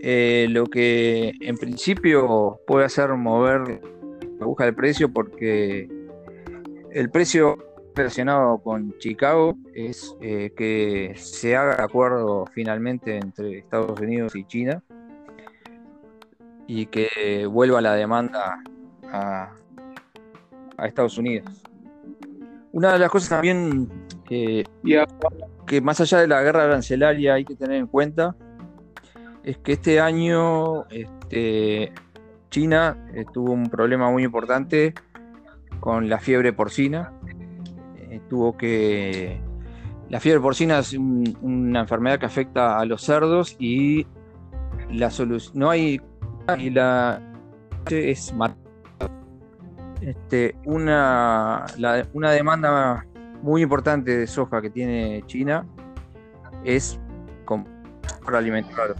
eh, 0.00 0.46
lo 0.50 0.66
que 0.66 1.32
en 1.40 1.56
principio 1.56 2.60
puede 2.66 2.84
hacer 2.84 3.10
mover 3.14 3.80
la 4.38 4.44
aguja 4.44 4.64
del 4.64 4.74
precio 4.74 5.12
porque 5.12 5.88
el 6.92 7.10
precio 7.10 7.58
relacionado 7.96 8.58
con 8.58 8.96
Chicago 8.98 9.56
es 9.74 10.16
eh, 10.20 10.52
que 10.56 11.14
se 11.16 11.56
haga 11.56 11.82
acuerdo 11.82 12.44
finalmente 12.52 13.16
entre 13.16 13.58
Estados 13.58 13.98
Unidos 14.00 14.36
y 14.36 14.44
China 14.44 14.84
y 16.68 16.86
que 16.86 17.46
vuelva 17.50 17.80
la 17.80 17.94
demanda 17.94 18.62
a, 19.10 19.52
Estados 20.84 21.18
Unidos. 21.18 21.64
Una 22.70 22.92
de 22.92 23.00
las 23.00 23.10
cosas 23.10 23.30
también 23.30 23.88
que 24.28 24.64
más 25.82 26.00
allá 26.00 26.18
de 26.18 26.28
la 26.28 26.40
guerra 26.40 26.64
arancelaria 26.64 27.34
hay 27.34 27.44
que 27.44 27.56
tener 27.56 27.78
en 27.78 27.88
cuenta 27.88 28.36
es 29.44 29.58
que 29.58 29.72
este 29.72 30.00
año 30.00 30.84
este, 30.90 31.92
China 32.50 32.96
eh, 33.14 33.24
tuvo 33.32 33.52
un 33.52 33.68
problema 33.68 34.10
muy 34.10 34.24
importante 34.24 34.94
con 35.80 36.08
la 36.08 36.18
fiebre 36.18 36.52
porcina. 36.52 37.12
Eh, 37.96 38.20
tuvo 38.28 38.56
que. 38.56 39.40
La 40.08 40.20
fiebre 40.20 40.40
porcina 40.40 40.78
es 40.78 40.94
una 40.94 41.80
enfermedad 41.80 42.18
que 42.18 42.26
afecta 42.26 42.78
a 42.78 42.84
los 42.86 43.02
cerdos 43.02 43.56
y 43.58 44.06
la 44.90 45.10
solución. 45.10 45.58
No 45.58 45.70
hay. 45.70 46.00
Y 46.58 46.70
la. 46.70 47.22
Es 47.90 48.34
este, 50.00 50.54
una, 50.64 51.64
una 52.12 52.30
demanda 52.32 53.06
muy 53.42 53.62
importante 53.62 54.16
de 54.16 54.26
soja 54.26 54.60
que 54.60 54.70
tiene 54.70 55.22
China 55.26 55.66
es 56.64 56.98
para 58.24 58.38
alimentar 58.38 58.94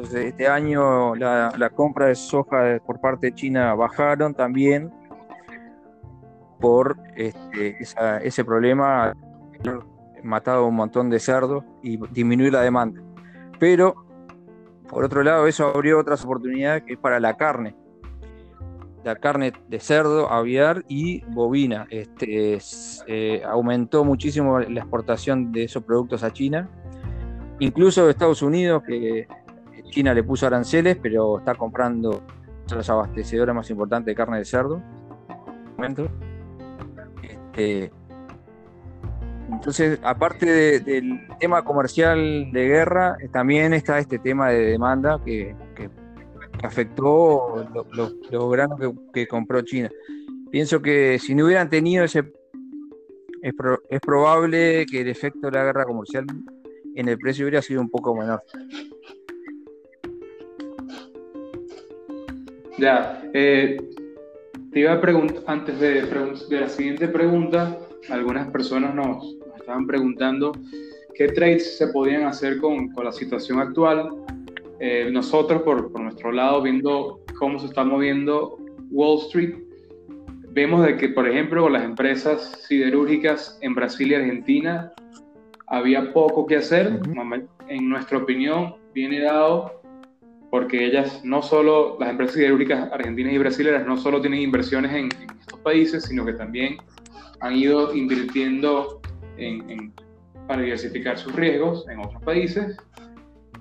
entonces, 0.00 0.28
este 0.28 0.48
año 0.48 1.14
la, 1.14 1.70
compra 1.74 2.06
de 2.06 2.14
soja 2.14 2.80
por 2.86 3.02
parte 3.02 3.26
de 3.26 3.34
China 3.34 3.74
bajaron 3.74 4.32
también 4.32 4.90
por 6.58 6.96
este, 7.16 7.76
ese 8.22 8.42
problema, 8.42 9.12
matado 10.22 10.66
un 10.66 10.74
montón 10.74 11.10
de 11.10 11.20
cerdos 11.20 11.64
y 11.82 11.98
disminuir 12.12 12.54
la 12.54 12.62
demanda. 12.62 13.02
Pero, 13.58 14.06
por 14.88 15.04
otro 15.04 15.22
lado, 15.22 15.46
eso 15.46 15.66
abrió 15.66 15.98
otras 15.98 16.24
oportunidades 16.24 16.84
que 16.84 16.94
es 16.94 16.98
para 16.98 17.20
la 17.20 17.36
carne. 17.36 17.76
La 19.04 19.16
carne 19.16 19.52
de 19.68 19.80
cerdo, 19.80 20.32
aviar 20.32 20.82
y 20.88 21.22
bovina. 21.26 21.86
Este, 21.90 22.58
eh, 23.06 23.42
aumentó 23.46 24.02
muchísimo 24.02 24.60
la 24.60 24.80
exportación 24.80 25.52
de 25.52 25.64
esos 25.64 25.84
productos 25.84 26.22
a 26.22 26.32
China. 26.32 26.70
Incluso 27.58 28.08
Estados 28.08 28.40
Unidos, 28.40 28.82
que 28.86 29.28
China 29.90 30.14
le 30.14 30.22
puso 30.22 30.46
aranceles, 30.46 30.96
pero 31.00 31.38
está 31.38 31.54
comprando 31.54 32.22
los 32.70 32.88
abastecedores 32.88 33.54
más 33.54 33.70
importantes 33.70 34.06
de 34.06 34.14
carne 34.14 34.38
de 34.38 34.44
cerdo. 34.44 34.82
Este, 37.22 37.90
entonces, 39.52 39.98
aparte 40.02 40.80
del 40.80 41.26
tema 41.38 41.64
comercial 41.64 42.50
de 42.52 42.68
guerra, 42.68 43.16
también 43.32 43.74
está 43.74 43.98
este 43.98 44.18
tema 44.18 44.50
de 44.50 44.66
demanda 44.72 45.20
que, 45.24 45.54
afectó 46.62 47.66
los 47.92 48.50
granos 48.50 48.78
que, 49.12 49.26
compró 49.26 49.62
China. 49.62 49.90
Pienso 50.50 50.82
que 50.82 51.18
si 51.18 51.34
no 51.34 51.46
hubieran 51.46 51.70
tenido 51.70 52.04
ese... 52.04 52.32
Es, 53.42 53.54
es 53.88 54.00
probable 54.00 54.84
que 54.84 55.00
el 55.00 55.08
efecto 55.08 55.46
de 55.46 55.52
la 55.52 55.64
guerra 55.64 55.86
comercial 55.86 56.26
en 56.94 57.08
el 57.08 57.16
precio 57.16 57.46
hubiera 57.46 57.62
sido 57.62 57.80
un 57.80 57.88
poco 57.88 58.14
menor. 58.14 58.42
Ya, 62.80 63.22
eh, 63.34 63.76
te 64.72 64.80
iba 64.80 64.94
a 64.94 65.00
preguntar, 65.02 65.42
antes 65.46 65.78
de, 65.78 66.02
la 66.48 66.66
siguiente 66.66 67.08
pregunta, 67.08 67.78
algunas 68.08 68.50
personas 68.50 68.94
nos, 68.94 69.36
estaban 69.58 69.86
preguntando 69.86 70.52
qué 71.14 71.28
trades 71.28 71.76
se 71.76 71.88
podían 71.88 72.24
hacer 72.24 72.56
con, 72.56 72.88
con 72.92 73.04
la 73.04 73.12
situación 73.12 73.60
actual. 73.60 74.08
Eh, 74.78 75.10
nosotros, 75.12 75.60
por, 75.60 75.92
por, 75.92 76.00
nuestro 76.00 76.32
lado, 76.32 76.62
viendo 76.62 77.20
cómo 77.38 77.58
se 77.58 77.66
está 77.66 77.84
moviendo 77.84 78.56
Wall 78.90 79.18
Street, 79.26 79.56
vemos 80.48 80.82
de 80.86 80.96
que, 80.96 81.10
por 81.10 81.28
ejemplo, 81.28 81.64
con 81.64 81.74
las 81.74 81.84
empresas 81.84 82.64
siderúrgicas 82.66 83.58
en 83.60 83.74
Brasil 83.74 84.10
y 84.10 84.14
Argentina, 84.14 84.90
había 85.66 86.14
poco 86.14 86.46
que 86.46 86.56
hacer. 86.56 86.98
En 87.68 87.90
nuestra 87.90 88.16
opinión, 88.16 88.74
viene 88.94 89.20
dado 89.20 89.79
porque 90.50 90.84
ellas 90.84 91.20
no 91.24 91.42
solo, 91.42 91.96
las 92.00 92.10
empresas 92.10 92.34
siderúrgicas 92.34 92.92
argentinas 92.92 93.32
y 93.32 93.38
brasileñas 93.38 93.86
no 93.86 93.96
solo 93.96 94.20
tienen 94.20 94.40
inversiones 94.40 94.92
en, 94.92 95.08
estos 95.40 95.60
países, 95.60 96.04
sino 96.04 96.24
que 96.24 96.32
también 96.32 96.76
han 97.40 97.54
ido 97.54 97.94
invirtiendo 97.94 99.00
en, 99.36 99.92
para 100.46 100.62
diversificar 100.62 101.16
sus 101.18 101.34
riesgos 101.34 101.88
en 101.88 102.00
otros 102.00 102.22
países. 102.22 102.76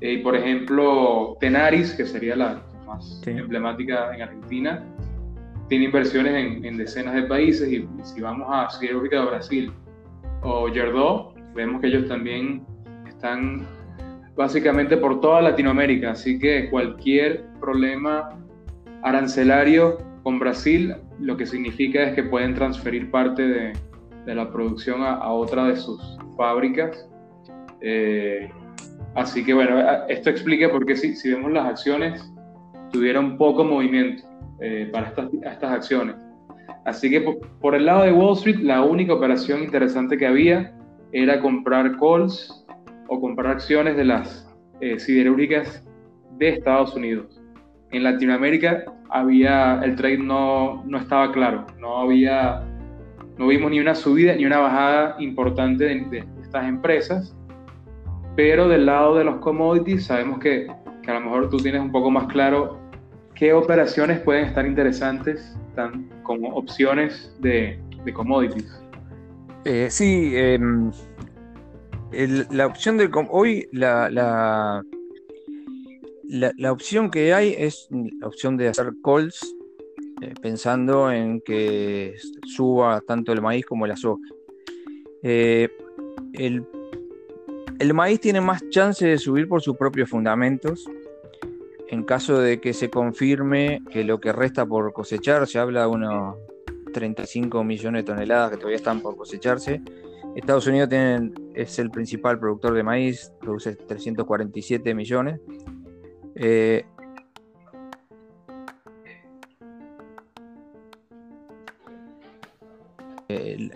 Eh, 0.01 0.13
y 0.13 0.17
por 0.17 0.35
ejemplo, 0.35 1.37
Tenaris, 1.39 1.93
que 1.93 2.05
sería 2.05 2.35
la 2.35 2.63
más 2.87 3.21
emblemática 3.25 4.13
en 4.15 4.23
Argentina, 4.23 4.83
tiene 5.67 5.85
inversiones 5.85 6.63
en, 6.63 6.77
decenas 6.77 7.13
de 7.13 7.23
países 7.23 7.71
y, 7.71 7.87
si 8.03 8.21
vamos 8.21 8.47
a 8.49 8.69
Siderúrgica 8.71 9.19
de 9.19 9.25
Brasil 9.27 9.73
o 10.41 10.67
Yerdó, 10.67 11.35
vemos 11.53 11.79
que 11.81 11.87
ellos 11.87 12.07
también 12.07 12.65
están 13.07 13.67
básicamente 14.39 14.95
por 14.95 15.19
toda 15.19 15.41
Latinoamérica, 15.41 16.11
así 16.11 16.39
que 16.39 16.69
cualquier 16.69 17.43
problema 17.59 18.29
arancelario 19.03 19.97
con 20.23 20.39
Brasil, 20.39 20.95
lo 21.19 21.35
que 21.35 21.45
significa 21.45 22.03
es 22.03 22.13
que 22.15 22.23
pueden 22.23 22.55
transferir 22.55 23.11
parte 23.11 23.45
de, 23.45 23.73
de 24.25 24.35
la 24.35 24.49
producción 24.49 25.03
a, 25.03 25.29
otra 25.29 25.65
de 25.65 25.75
sus 25.75 26.17
fábricas. 26.37 27.05
Eh, 27.81 28.49
así 29.13 29.43
que 29.43 29.53
bueno, 29.53 29.77
esto 30.07 30.29
explica 30.29 30.71
por 30.71 30.85
qué 30.85 30.95
si, 30.95 31.17
si 31.17 31.31
vemos 31.31 31.51
las 31.51 31.65
acciones 31.65 32.31
tuvieron 32.93 33.37
poco 33.37 33.65
movimiento 33.65 34.23
eh, 34.61 34.89
para 34.93 35.07
estas, 35.07 35.33
estas, 35.33 35.69
acciones. 35.69 36.15
Así 36.85 37.09
que 37.09 37.19
por, 37.59 37.75
el 37.75 37.85
lado 37.85 38.03
de 38.03 38.13
Wall 38.13 38.37
Street, 38.37 38.59
la 38.59 38.83
única 38.83 39.13
operación 39.13 39.63
interesante 39.63 40.17
que 40.17 40.27
había 40.27 40.73
era 41.11 41.41
comprar 41.41 41.97
calls 41.99 42.65
o 43.09 43.19
comprar 43.19 43.51
acciones 43.51 43.97
de 43.97 44.05
las 44.05 44.49
eh, 44.81 44.99
siderúrgicas 44.99 45.83
de 46.37 46.49
Estados 46.49 46.95
Unidos. 46.95 47.41
En 47.91 48.03
Latinoamérica 48.03 48.85
había 49.09 49.81
el 49.83 49.95
trade 49.95 50.19
no, 50.19 50.83
no 50.85 50.97
estaba 50.99 51.31
claro, 51.31 51.65
no 51.79 51.97
había 51.97 52.63
no 53.37 53.47
vimos 53.47 53.71
ni 53.71 53.79
una 53.79 53.95
subida 53.95 54.35
ni 54.35 54.45
una 54.45 54.59
bajada 54.59 55.15
importante 55.19 55.85
de, 55.85 56.25
estas 56.43 56.67
empresas, 56.67 57.35
pero 58.35 58.67
del 58.67 58.85
lado 58.85 59.15
de 59.15 59.23
los 59.23 59.37
commodities 59.37 60.05
sabemos 60.05 60.39
que, 60.39 60.67
que, 61.01 61.11
a 61.11 61.13
lo 61.15 61.21
mejor 61.21 61.49
tú 61.49 61.57
tienes 61.57 61.81
un 61.81 61.91
poco 61.91 62.11
más 62.11 62.25
claro 62.25 62.77
qué 63.35 63.53
operaciones 63.53 64.19
pueden 64.19 64.45
estar 64.45 64.65
interesantes 64.67 65.57
tan, 65.73 66.09
como 66.23 66.49
opciones 66.49 67.33
de, 67.39 67.79
commodities. 68.13 68.83
Eh, 69.65 69.87
sí, 69.89 70.31
la 72.11 72.65
opción 72.65 72.97
del... 72.97 73.11
Hoy 73.29 73.67
la, 73.71 74.09
la, 74.09 74.83
la, 76.57 76.71
opción 76.71 77.09
que 77.11 77.33
hay 77.33 77.55
es 77.57 77.87
la 77.91 78.27
opción 78.27 78.57
de 78.57 78.67
hacer 78.67 78.93
calls 79.03 79.55
eh, 80.21 80.33
pensando 80.41 81.11
en 81.11 81.41
que 81.41 82.15
suba 82.45 83.01
tanto 83.01 83.31
el 83.31 83.41
maíz 83.41 83.65
como 83.65 83.87
la 83.87 83.95
soja. 83.95 84.21
Eh, 85.23 85.69
el, 86.33 86.65
el, 87.79 87.93
maíz 87.93 88.19
tiene 88.19 88.41
más 88.41 88.67
chance 88.69 89.05
de 89.05 89.17
subir 89.17 89.47
por 89.47 89.61
sus 89.61 89.77
propios 89.77 90.09
fundamentos. 90.09 90.85
En 91.87 92.03
caso 92.03 92.39
de 92.39 92.59
que 92.59 92.73
se 92.73 92.89
confirme 92.89 93.81
que 93.91 94.03
lo 94.03 94.19
que 94.19 94.31
resta 94.31 94.65
por 94.65 94.93
cosechar, 94.93 95.47
se 95.47 95.57
habla 95.57 95.81
de 95.81 95.87
unos 95.87 96.35
35 96.93 97.63
millones 97.63 98.05
de 98.05 98.11
toneladas 98.11 98.51
que 98.51 98.57
todavía 98.57 98.77
están 98.77 99.01
por 99.01 99.15
cosecharse. 99.15 99.81
Estados 100.39 100.67
Unidos 100.67 100.89
es 101.53 101.79
el 101.79 101.91
principal 101.91 102.39
productor 102.39 102.73
de 102.73 102.83
maíz, 102.83 103.31
produce 103.39 103.75
347 103.75 104.93
millones. 104.93 105.39
Eh, 106.35 106.85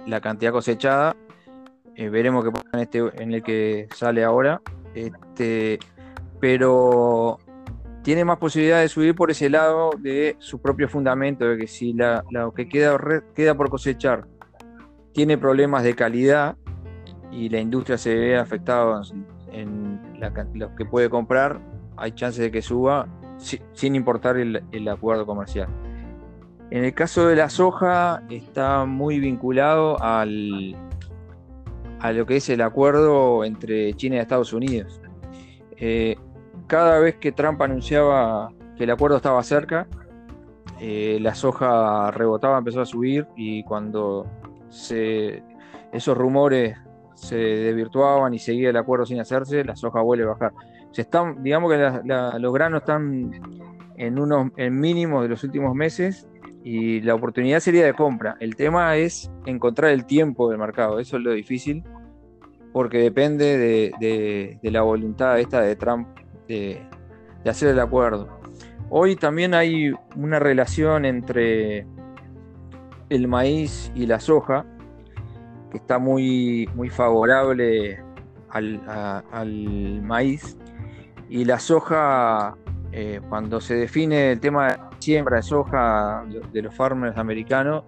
la 0.05 0.21
cantidad 0.21 0.51
cosechada. 0.51 1.15
Eh, 1.95 2.09
veremos 2.09 2.43
qué 2.43 2.51
pasa 2.51 2.69
en, 2.73 2.79
este, 2.79 2.99
en 3.21 3.33
el 3.33 3.43
que 3.43 3.87
sale 3.93 4.23
ahora. 4.23 4.61
Este, 4.95 5.79
pero 6.39 7.39
tiene 8.03 8.25
más 8.25 8.37
posibilidad 8.37 8.81
de 8.81 8.89
subir 8.89 9.15
por 9.15 9.31
ese 9.31 9.49
lado 9.49 9.91
de 9.97 10.35
su 10.39 10.61
propio 10.61 10.89
fundamento, 10.89 11.45
de 11.45 11.57
que 11.57 11.67
si 11.67 11.93
la, 11.93 12.23
lo 12.31 12.53
que 12.53 12.67
queda, 12.67 12.97
queda 13.33 13.55
por 13.55 13.69
cosechar 13.69 14.25
tiene 15.13 15.37
problemas 15.37 15.83
de 15.83 15.95
calidad 15.95 16.57
y 17.31 17.49
la 17.49 17.59
industria 17.59 17.97
se 17.97 18.13
ve 18.15 18.37
afectada 18.37 19.01
en, 19.51 19.99
lo 20.53 20.75
que 20.75 20.85
puede 20.85 21.09
comprar, 21.09 21.59
hay 21.97 22.11
chances 22.11 22.39
de 22.39 22.51
que 22.51 22.61
suba 22.61 23.07
sin 23.73 23.95
importar 23.95 24.37
el 24.37 24.87
acuerdo 24.87 25.25
comercial. 25.25 25.67
En 26.73 26.83
el 26.85 26.93
caso 26.95 27.27
de 27.27 27.35
la 27.35 27.49
soja 27.49 28.23
está 28.31 28.85
muy 28.85 29.19
vinculado 29.19 30.01
al, 30.01 30.75
a 31.99 32.11
lo 32.11 32.25
que 32.25 32.37
es 32.37 32.49
el 32.49 32.61
acuerdo 32.61 33.45
entre 33.45 33.93
China 33.93 34.15
y 34.15 34.19
Estados 34.19 34.53
Unidos. 34.53 34.99
Eh, 35.77 36.15
cada 36.65 36.97
vez 36.99 37.17
que 37.17 37.31
Trump 37.31 37.61
anunciaba 37.61 38.51
que 38.75 38.85
el 38.85 38.89
acuerdo 38.89 39.17
estaba 39.17 39.43
cerca, 39.43 39.87
eh, 40.79 41.19
la 41.21 41.35
soja 41.35 42.09
rebotaba, 42.09 42.57
empezó 42.57 42.81
a 42.81 42.85
subir 42.87 43.27
y 43.37 43.63
cuando 43.65 44.25
esos 45.91 46.17
rumores 46.17 46.77
se 47.15 47.35
desvirtuaban 47.35 48.33
y 48.33 48.39
seguía 48.39 48.69
el 48.69 48.77
acuerdo 48.77 49.05
sin 49.05 49.19
hacerse, 49.19 49.63
la 49.63 49.75
soja 49.75 50.01
vuelve 50.01 50.25
a 50.25 50.27
bajar. 50.27 50.53
Se 50.91 51.01
están, 51.01 51.43
digamos 51.43 51.71
que 51.71 52.39
los 52.39 52.53
granos 52.53 52.81
están 52.81 53.31
en 53.97 54.19
unos 54.19 54.51
en 54.57 54.79
mínimos 54.79 55.23
de 55.23 55.29
los 55.29 55.43
últimos 55.43 55.75
meses 55.75 56.27
y 56.63 57.01
la 57.01 57.15
oportunidad 57.15 57.59
sería 57.59 57.85
de 57.85 57.93
compra. 57.93 58.37
El 58.39 58.55
tema 58.55 58.95
es 58.95 59.31
encontrar 59.45 59.91
el 59.91 60.05
tiempo 60.05 60.49
del 60.49 60.59
mercado, 60.59 60.99
eso 60.99 61.17
es 61.17 61.23
lo 61.23 61.31
difícil, 61.31 61.83
porque 62.71 62.99
depende 62.99 63.57
de, 63.99 64.59
la 64.63 64.81
voluntad 64.81 65.39
esta 65.39 65.61
de 65.61 65.75
Trump 65.75 66.07
de, 66.47 66.81
hacer 67.45 67.69
el 67.69 67.79
acuerdo. 67.79 68.39
Hoy 68.89 69.15
también 69.15 69.53
hay 69.53 69.93
una 70.15 70.39
relación 70.39 71.05
entre 71.05 71.85
el 73.13 73.27
maíz 73.27 73.91
y 73.95 74.05
la 74.05 74.19
soja, 74.19 74.65
que 75.71 75.77
está 75.77 75.99
muy, 75.99 76.69
muy 76.75 76.89
favorable 76.89 77.99
al, 78.49 78.81
al 79.31 80.01
maíz, 80.01 80.57
y 81.29 81.45
la 81.45 81.59
soja, 81.59 82.55
eh, 82.91 83.19
cuando 83.29 83.59
se 83.59 83.75
define 83.75 84.33
el 84.33 84.39
tema 84.39 84.67
de 84.67 84.77
siembra 84.99 85.37
de 85.37 85.43
soja 85.43 86.25
de 86.51 86.61
los 86.61 86.75
farmers 86.75 87.17
americanos, 87.17 87.85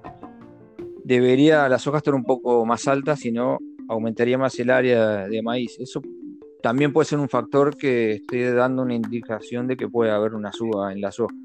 debería 1.03 1.69
la 1.69 1.77
soja 1.77 1.97
estar 1.99 2.15
un 2.15 2.23
poco 2.23 2.65
más 2.65 2.87
alta, 2.87 3.15
si 3.15 3.31
no 3.31 3.59
aumentaría 3.87 4.37
más 4.37 4.57
el 4.59 4.71
área 4.71 5.27
de 5.27 5.41
maíz. 5.41 5.79
Eso 5.79 6.01
también 6.63 6.91
puede 6.91 7.05
ser 7.05 7.19
un 7.19 7.29
factor 7.29 7.77
que 7.77 8.13
esté 8.13 8.51
dando 8.51 8.81
una 8.81 8.95
indicación 8.95 9.67
de 9.67 9.77
que 9.77 9.87
puede 9.87 10.09
haber 10.09 10.33
una 10.33 10.51
suba 10.51 10.91
en 10.91 11.01
la 11.01 11.11
soja. 11.11 11.35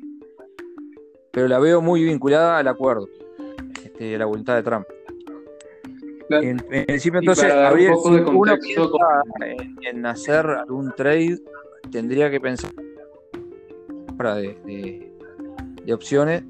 Pero 1.33 1.47
la 1.47 1.59
veo 1.59 1.83
muy 1.83 2.03
vinculada 2.03 2.59
al 2.59 2.69
acuerdo, 2.69 3.09
este, 4.01 4.19
la 4.19 4.25
voluntad 4.25 4.57
de 4.57 4.63
Trump. 4.63 4.87
En, 6.31 6.59
principio, 6.59 7.19
entonces, 7.19 7.53
habría, 7.53 7.93
si 7.97 8.09
uno 8.09 8.57
en, 9.83 10.07
hacer 10.07 10.47
algún 10.47 10.93
trade, 10.97 11.39
tendría 11.91 12.31
que 12.31 12.41
pensar 12.41 12.71
para 14.17 14.37
de 14.37 15.11
de 15.85 15.95
opciones 15.95 16.45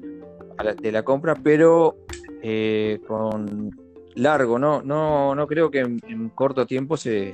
de 0.81 0.91
la 0.91 1.03
compra, 1.03 1.35
pero 1.35 1.97
eh, 2.43 2.99
con 3.07 3.71
largo, 4.15 4.59
¿no? 4.59 4.83
No, 4.83 5.33
no 5.33 5.47
creo 5.47 5.71
que 5.71 5.79
en, 5.79 6.29
corto 6.35 6.67
tiempo 6.67 6.95
se, 6.97 7.31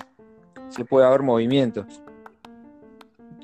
se 0.69 0.85
pueda 0.85 1.07
haber 1.07 1.23
movimientos. 1.23 2.01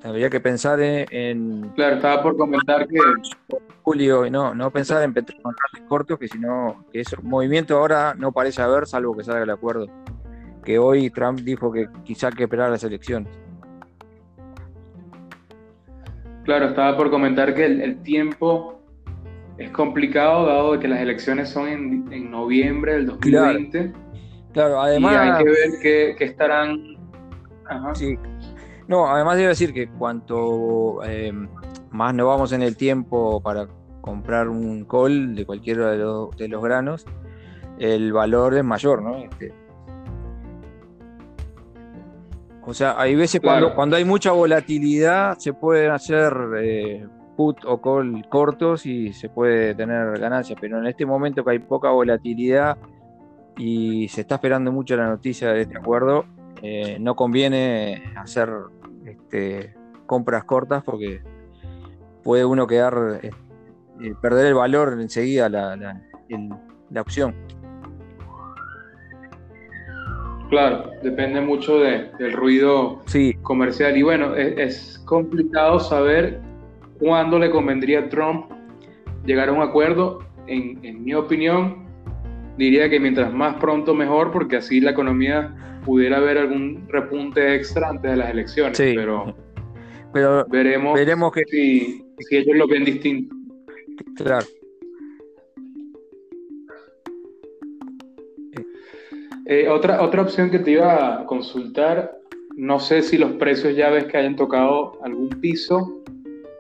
Habría 0.04 0.30
que 0.30 0.42
pensar 0.42 0.82
en, 0.82 1.72
Claro, 1.76 1.96
estaba 1.96 2.22
por 2.22 2.36
comentar 2.36 2.88
que. 2.88 3.00
Julio, 3.84 4.30
no, 4.30 4.54
no 4.54 4.70
pensar 4.70 5.02
en 5.04 5.13
contratos 5.13 5.82
cortos, 5.88 6.20
que 6.20 6.28
si 6.28 6.38
no, 6.38 6.86
que 6.92 7.00
eso, 7.02 7.18
movimiento 7.22 7.78
ahora 7.78 8.13
no 8.18 8.34
parece 8.34 8.62
haber, 8.62 8.86
salvo 8.86 9.16
que 9.16 9.24
salga 9.24 9.44
el 9.44 9.50
acuerdo. 9.50 9.88
Que 10.63 10.78
hoy 10.78 11.10
Trump 11.10 11.39
dijo 11.39 11.72
que 11.72 11.88
quizá 12.04 12.28
hay 12.28 12.34
que 12.34 12.44
esperar 12.44 12.70
las 12.70 12.84
elecciones. 12.84 13.32
Claro, 16.44 16.66
estaba 16.68 16.98
por 16.98 17.10
comentar 17.10 17.54
que 17.56 17.66
el, 17.66 18.02
tiempo 18.04 18.82
es 19.58 19.72
complicado 19.72 20.46
dado 20.46 20.80
que 20.80 20.89
las 20.89 21.00
elecciones 21.00 21.50
son 21.50 21.70
en, 21.70 22.32
noviembre 22.32 22.94
del 22.94 23.08
2020. 23.08 23.94
Claro, 24.52 24.82
además... 24.82 25.13
Y 25.13 25.18
hay 25.18 25.44
que 25.44 25.50
ver 25.50 26.16
qué, 26.18 26.26
estarán 26.26 26.98
Sí. 27.94 28.18
No, 28.88 29.08
además 29.08 29.38
debo 29.38 29.50
decir 29.50 29.74
que 29.74 29.88
cuanto 29.89 31.04
eh, 31.04 31.32
más 31.91 32.13
nos 32.13 32.28
vamos 32.28 32.52
en 32.52 32.62
el 32.62 32.76
tiempo 32.76 33.41
para 33.41 33.67
comprar 34.02 34.50
un 34.50 34.84
col 34.86 35.36
de 35.36 35.46
cualquiera 35.46 35.91
de 35.91 35.98
los, 35.98 36.36
de 36.36 36.48
los 36.48 36.62
granos, 36.62 37.06
el 37.80 38.12
valor 38.12 38.56
es 38.56 38.63
mayor, 38.63 39.02
¿no? 39.02 39.17
Este, 39.17 39.54
o 42.65 42.74
sea, 42.74 43.00
hay 43.00 43.15
veces 43.15 43.41
cuando, 43.41 43.74
cuando 43.74 43.96
hay 43.96 44.06
mucha 44.06 44.32
volatilidad 44.32 45.38
se 45.38 45.54
pueden 45.54 45.91
hacer 45.91 46.34
eh, 46.58 47.08
put 47.36 47.58
o 47.65 47.82
call 47.82 48.26
cortos 48.30 48.86
y 48.86 49.12
se 49.13 49.30
puede 49.30 49.76
tener 49.76 50.19
ganancias, 50.19 50.58
pero 50.60 50.80
en 50.80 50.88
este 50.88 51.06
momento 51.06 51.43
que 51.43 51.52
hay 51.52 51.60
poca 51.60 51.89
volatilidad 51.89 52.78
y 53.58 54.08
se 54.08 54.22
está 54.22 54.36
esperando 54.36 54.72
mucho 54.72 54.96
la 54.96 55.08
noticia 55.08 55.52
de 55.52 55.62
este 55.62 55.78
acuerdo, 55.78 56.26
eh, 56.65 56.97
no 56.97 57.13
conviene 57.17 58.02
hacer 58.15 58.49
este, 59.06 59.76
compras 60.06 60.45
cortas 60.45 60.82
porque 60.82 61.21
puede 62.23 62.45
uno 62.45 62.65
quedar, 62.67 63.19
eh, 63.21 63.32
perder 64.21 64.45
el 64.45 64.54
valor 64.54 64.97
enseguida 64.97 65.49
la, 65.49 65.76
la, 65.76 67.02
opción. 67.02 67.36
Claro, 70.49 70.89
depende 71.04 71.41
mucho 71.41 71.80
del 71.80 72.32
ruido 72.32 73.02
comercial. 73.41 73.97
Y 73.97 74.04
bueno, 74.04 74.34
es, 74.34 74.58
es, 74.58 74.99
complicado 74.99 75.82
saber 75.82 76.39
cuándo 76.97 77.39
le 77.39 77.52
convendría 77.52 77.99
a 77.99 78.10
Trump 78.10 78.45
llegar 79.26 79.49
a 79.49 79.52
un 79.52 79.62
acuerdo. 79.62 80.19
En, 80.47 80.80
en, 80.86 81.04
mi 81.04 81.13
opinión, 81.13 81.84
diría 82.58 82.89
que 82.89 83.02
mientras 83.02 83.34
más 83.34 83.56
pronto 83.56 83.93
mejor, 83.93 84.32
porque 84.32 84.58
así 84.58 84.80
la 84.80 84.91
economía 84.91 85.54
pudiera 85.84 86.17
haber 86.17 86.38
algún 86.38 86.88
repunte 86.88 87.56
extra 87.56 87.89
antes 87.89 88.12
de 88.12 88.17
las 88.17 88.30
elecciones. 88.30 88.78
Pero, 88.78 89.36
pero 90.12 90.46
veremos, 90.50 90.96
veremos 90.96 91.32
que... 91.32 91.43
si, 91.46 92.06
si 92.19 92.38
ellos 92.38 92.56
lo 92.56 92.67
ven 92.67 92.86
distinto. 92.86 93.36
Claro. 94.15 94.46
Eh, 99.46 99.67
otra, 99.67 100.02
otra 100.02 100.22
opción 100.22 100.50
que 100.50 100.60
te 100.60 100.72
iba 100.72 101.22
a 101.22 101.26
consultar, 101.26 102.17
no 102.56 102.80
sé 102.80 103.02
si 103.02 103.17
los 103.17 103.34
precios 103.34 103.76
ya 103.76 103.89
ves 103.89 104.06
que 104.06 104.17
hayan 104.17 104.38
tocado 104.38 104.98
algún 105.04 105.30
piso, 105.41 106.02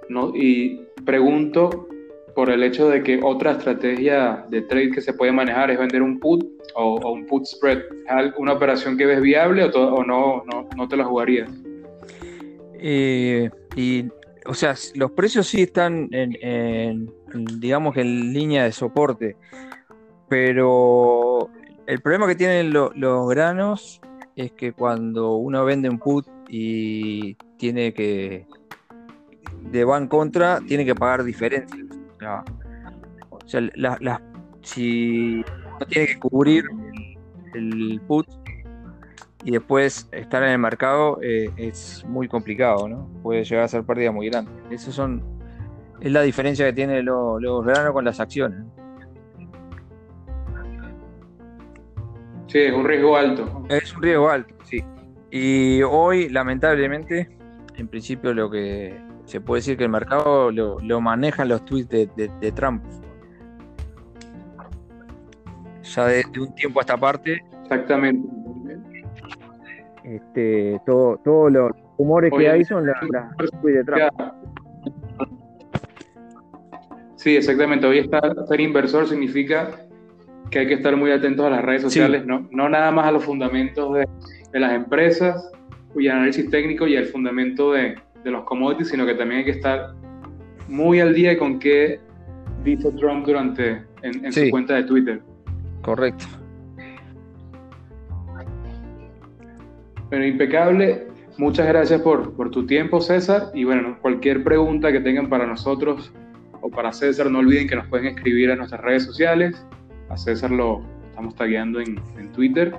¿no? 0.09 0.33
y 0.35 0.81
pregunto 1.05 1.87
por 2.35 2.49
el 2.49 2.63
hecho 2.63 2.89
de 2.89 3.03
que 3.03 3.19
otra 3.21 3.51
estrategia 3.51 4.45
de 4.49 4.61
trade 4.63 4.91
que 4.91 5.01
se 5.01 5.13
puede 5.13 5.31
manejar 5.31 5.69
es 5.71 5.77
vender 5.77 6.01
un 6.01 6.19
put 6.19 6.43
o, 6.75 7.11
un 7.11 7.25
put 7.27 7.45
spread. 7.45 7.79
¿Es 7.79 8.33
una 8.37 8.53
operación 8.53 8.97
que 8.97 9.05
ves 9.05 9.21
viable 9.21 9.63
o, 9.65 10.03
no, 10.03 10.43
no, 10.75 10.87
te 10.87 10.97
la 10.97 11.05
jugarías? 11.05 11.49
Eh, 12.75 13.49
y, 13.75 14.05
o 14.45 14.53
sea, 14.53 14.75
los 14.95 15.11
precios 15.11 15.47
sí 15.47 15.63
están 15.63 16.09
en, 16.11 17.11
digamos 17.59 17.93
que 17.93 18.01
en 18.01 18.33
línea 18.33 18.63
de 18.63 18.71
soporte, 18.71 19.37
pero 20.27 21.49
el 21.85 22.01
problema 22.01 22.27
que 22.27 22.35
tienen 22.35 22.73
los 22.73 23.29
granos 23.29 24.01
es 24.35 24.51
que 24.53 24.73
cuando 24.73 25.35
uno 25.35 25.63
vende 25.65 25.89
un 25.89 25.99
put 25.99 26.25
y 26.49 27.35
tiene 27.57 27.93
que 27.93 28.47
de 29.61 29.85
van 29.85 30.07
contra, 30.07 30.59
tiene 30.67 30.85
que 30.85 30.95
pagar 30.95 31.23
diferencias. 31.23 32.02
O 32.25 33.39
sea, 33.45 33.61
si 34.61 35.43
no 35.79 35.85
tiene 35.87 36.07
que 36.07 36.19
cubrir 36.19 36.65
el, 37.53 38.01
put 38.07 38.27
y 39.43 39.51
después 39.51 40.07
estar 40.11 40.41
en 40.43 40.49
el 40.49 40.59
mercado 40.59 41.19
eh, 41.21 41.49
es 41.57 42.05
muy 42.07 42.27
complicado, 42.27 42.87
¿no? 42.87 43.09
Puede 43.21 43.43
llegar 43.43 43.65
a 43.65 43.67
ser 43.67 43.83
pérdida 43.83 44.11
muy 44.11 44.29
grande. 44.29 44.51
Eso 44.69 44.91
son 44.91 45.21
es 46.03 46.11
la 46.11 46.21
diferencia 46.21 46.65
que 46.65 46.73
tiene 46.73 47.01
los, 47.01 47.65
granos 47.65 47.93
con 47.93 48.03
las 48.03 48.19
acciones. 48.19 48.59
Sí, 52.47 52.59
es 52.59 52.73
un 52.73 52.85
riesgo 52.85 53.15
alto. 53.15 53.65
Es 53.69 53.95
un 53.95 54.03
riesgo 54.03 54.29
alto, 54.29 54.53
sí. 54.65 54.83
Y 55.31 55.81
hoy, 55.81 56.27
lamentablemente, 56.27 57.29
en 57.75 57.87
principio 57.87 58.33
lo 58.33 58.51
que 58.51 58.99
se 59.25 59.41
puede 59.41 59.59
decir 59.59 59.77
que 59.77 59.85
el 59.85 59.89
mercado 59.89 60.51
lo, 60.51 60.79
lo 60.79 61.01
manejan 61.01 61.49
los 61.49 61.63
tweets 61.65 61.89
de, 61.89 62.51
Trump. 62.55 62.83
Ya 65.83 66.05
de, 66.07 66.23
un 66.39 66.53
tiempo 66.55 66.79
a 66.79 66.81
esta 66.81 66.97
parte. 66.97 67.41
Exactamente. 67.63 68.27
Este, 70.03 70.81
todo, 70.85 71.17
todos 71.23 71.51
los 71.51 71.71
rumores 71.97 72.31
que 72.37 72.49
hay 72.49 72.63
son 72.65 72.85
los 72.85 72.95
tweets 73.61 73.77
de 73.77 73.83
Trump. 73.83 74.33
Sí, 77.15 77.37
exactamente. 77.37 77.87
Hoy 77.87 77.99
estar, 77.99 78.33
ser 78.47 78.59
inversor 78.59 79.07
significa 79.07 79.71
que 80.51 80.59
hay 80.59 80.67
que 80.67 80.73
estar 80.73 80.95
muy 80.97 81.11
atentos 81.11 81.45
a 81.45 81.49
las 81.49 81.63
redes 81.63 81.81
sociales, 81.81 82.25
no, 82.25 82.47
no 82.51 82.69
nada 82.69 82.91
más 82.91 83.07
a 83.07 83.11
los 83.11 83.23
fundamentos 83.23 83.93
de, 83.95 84.07
de 84.51 84.59
las 84.59 84.73
empresas 84.73 85.49
y 85.95 86.07
análisis 86.07 86.49
técnico 86.49 86.85
y 86.85 86.95
el 86.95 87.05
fundamento 87.05 87.71
de, 87.71 87.95
de 88.23 88.31
los 88.31 88.43
commodities, 88.45 88.89
sino 88.89 89.05
que 89.05 89.15
también 89.15 89.39
hay 89.39 89.45
que 89.45 89.51
estar 89.51 89.93
muy 90.67 90.99
al 90.99 91.13
día 91.13 91.37
con 91.37 91.59
qué 91.59 91.99
dijo 92.63 92.91
Trump 92.91 93.25
durante 93.25 93.83
en, 94.01 94.31
su 94.31 94.49
cuenta 94.49 94.75
de 94.75 94.83
Twitter. 94.83 95.21
Correcto. 95.81 96.25
Bueno, 100.09 100.25
impecable. 100.25 101.07
Muchas 101.37 101.67
gracias 101.67 102.01
por, 102.01 102.33
por 102.35 102.51
tu 102.51 102.65
tiempo, 102.65 103.01
César. 103.01 103.51
Y 103.53 103.63
bueno, 103.63 103.97
cualquier 104.01 104.43
pregunta 104.43 104.91
que 104.91 104.99
tengan 104.99 105.27
para 105.27 105.47
nosotros 105.47 106.13
o 106.61 106.69
para 106.69 106.93
César, 106.93 107.29
no 107.29 107.39
olviden 107.39 107.67
que 107.67 107.75
nos 107.75 107.87
pueden 107.87 108.07
escribir 108.07 108.51
a 108.51 108.55
nuestras 108.55 108.81
redes 108.81 109.03
sociales. 109.03 109.65
A 110.09 110.17
César 110.17 110.51
lo 110.51 110.83
estamos 111.09 111.35
tagueando 111.35 111.79
en, 111.79 111.99
en 112.17 112.31
Twitter. 112.31 112.73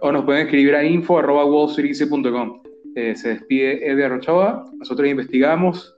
O 0.00 0.12
nos 0.12 0.24
pueden 0.24 0.46
escribir 0.46 0.74
a 0.74 0.84
info.wallstreeteasy.com. 0.84 2.69
Eh, 2.96 3.14
se 3.16 3.30
despide 3.30 3.88
Edgar 3.88 4.10
Rochoa. 4.10 4.64
Nosotros 4.78 5.08
investigamos 5.08 5.96